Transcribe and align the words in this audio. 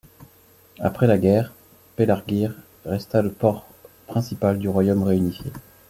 Après 0.79 1.05
la 1.05 1.19
guerre, 1.19 1.53
Pelargir 1.95 2.55
resta 2.85 3.21
le 3.21 3.31
port 3.31 3.67
principal 4.07 4.57
du 4.57 4.67
Royaume 4.67 5.03
réunifié. 5.03 5.51